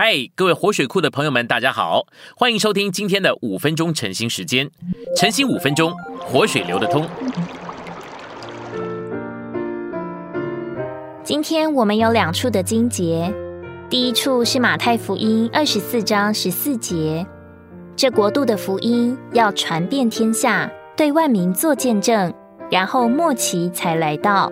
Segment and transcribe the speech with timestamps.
[0.00, 2.06] 嗨，各位活水库的朋友们，大家好，
[2.36, 4.70] 欢迎收听今天的五分钟晨兴时间。
[5.16, 7.04] 晨兴五分钟，活水流得通。
[11.24, 13.34] 今天我们有两处的经节，
[13.90, 17.26] 第一处是马太福音二十四章十四节，
[17.96, 22.32] 这国度的福音要传遍天下，对万民做见证，
[22.70, 24.48] 然后末期才来到。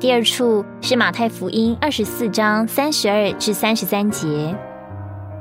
[0.00, 4.56] 第二处是马太福音二十四章三十二至三十三节，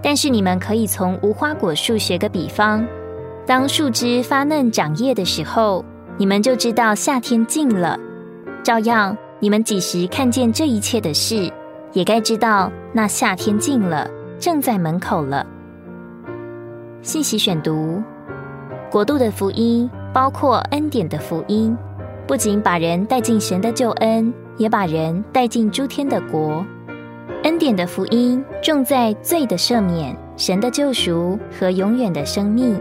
[0.04, 2.86] 但是你们可以从无花果树学个比方，
[3.48, 5.86] 当树枝发嫩长叶的时候，
[6.18, 7.98] 你们就知道夏天近了。
[8.62, 11.50] 照样，你们几时看见这一切的事，
[11.94, 15.48] 也该知道那夏天近了，正在门口了。
[17.02, 18.04] 信息选读：
[18.92, 21.78] 国度的福音包括恩典的福音，
[22.28, 24.34] 不仅把人带进神的救恩。
[24.60, 26.64] 也把人带进诸天的国，
[27.44, 32.76] 恩典的福音重在罪的赦免、神的救赎和永远的生命；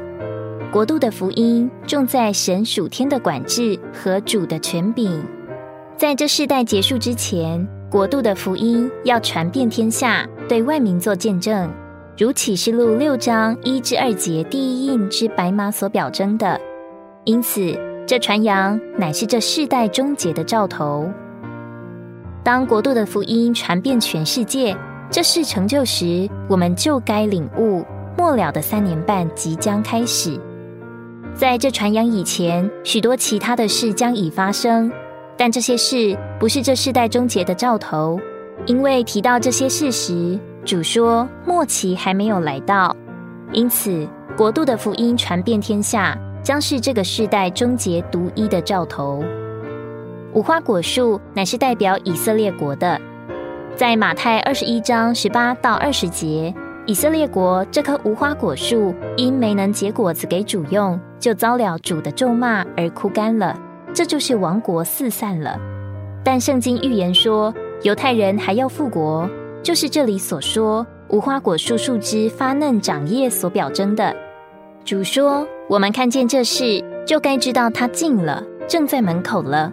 [0.72, 5.22] 国度的福音重在神属天的管制和主的权柄。
[5.96, 11.70] 在这世代结束之前，国度的福音要传遍天下，对万民做见证，
[12.18, 16.60] 如启示录六章一至二节第一印之白马所表征的。
[17.24, 17.72] 因此，
[18.04, 21.08] 这传扬乃是这世代终结的兆头。
[22.48, 24.74] 当国度的福音传遍全世界，
[25.10, 27.84] 这事成就时，我们就该领悟
[28.16, 30.40] 末了的三年半即将开始。
[31.34, 34.90] 在这传扬以前，许多其他的事将已发生，
[35.36, 38.18] 但这些事不是这世代终结的兆头，
[38.64, 42.96] 因为提到这些事时，主说末期还没有来到，
[43.52, 49.22] 因此国度的福音传遍天下，将是这个世代终结独一的兆头。
[50.34, 53.00] 无花果树乃是代表以色列国的，
[53.74, 56.54] 在马太二十一章十八到二十节，
[56.86, 63.58] 以色列国这棵无花果树因没能结果子给主用，就遭了主的咒骂而枯干了，
[63.94, 65.58] 这就是亡国四散了。
[66.22, 69.28] 但圣经预言说，犹太人还要复国，
[69.62, 74.14] 就是这里所说无花果树树枝发嫩长叶所表征的。
[74.84, 79.72] 主说，我们看见这事，就该知道它近了，正在门口了。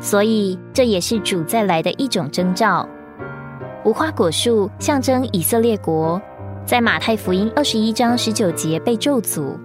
[0.00, 2.88] 所以，这也是主再来的一种征兆。
[3.84, 6.20] 无花果树象征以色列国，
[6.64, 9.56] 在马太福音二十一章十九节被咒诅。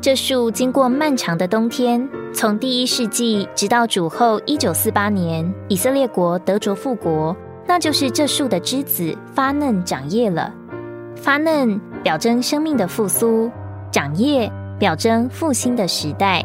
[0.00, 7.36] 这树经过漫长的冬天，从第一世纪直到主后一九四八年，以色列国得着复国，
[7.66, 10.52] 那就是这树的枝子发嫩长叶了。
[11.16, 13.50] 发嫩表征生命的复苏，
[13.92, 16.42] 长叶表征复兴的时代。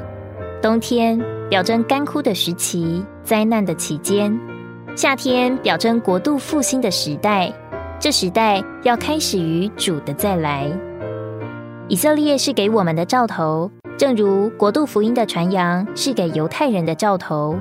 [0.62, 1.18] 冬天
[1.50, 3.04] 表征干枯的时期。
[3.24, 4.40] 灾难的期间，
[4.96, 7.52] 夏天表征国度复兴的时代，
[8.00, 10.72] 这时代要开始于主的再来。
[11.88, 17.56] 以色列是给我们的兆头，正如国度福音的传扬是给犹太人的兆头。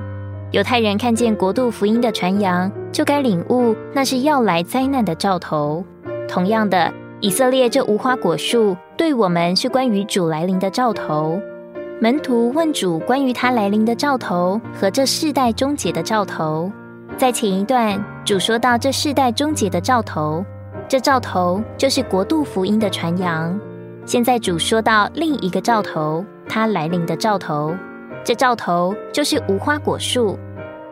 [0.51, 5.83] 犹太人看见国度福音的传扬，就该领悟那是要来灾难的兆头。
[6.27, 11.41] 同样的，以色列这无花果树对我们是关于主来临的兆头。
[12.01, 16.69] 门徒问主关于他来临的兆头和这世代终结的兆头。
[17.17, 20.43] 在前一段，主说到这世代终结的兆头，
[20.89, 23.57] 这兆头就是国度福音的传扬。
[24.05, 27.73] 现在主说到另一个兆头，他来临的兆头，
[28.25, 30.37] 这兆头就是无花果树。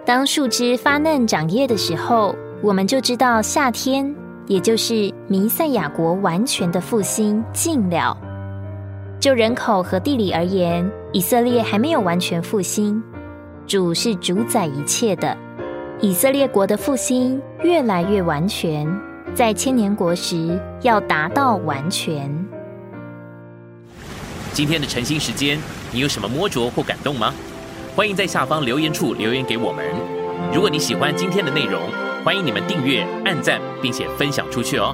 [0.05, 4.15] 当树枝发嫩长叶的时候，我们就知道夏天，
[4.47, 8.17] 也就是弥赛亚国完全的复兴近了。
[9.23, 13.01] 就人口和地理而言，以色列还没有完全复兴。
[13.65, 15.37] 主是主宰一切的，
[16.01, 18.85] 以色列国的复兴越来越完全，
[19.33, 22.29] 在千年国时要达到完全。
[24.51, 25.57] 今天的晨兴时间，
[25.93, 27.33] 你有什么摸着或感动吗？
[27.95, 29.85] 欢迎在下方留言处留言给我们。
[30.53, 31.81] 如果你喜欢今天的内容，
[32.25, 34.93] 欢迎你们订阅、按赞，并且分享出去哦。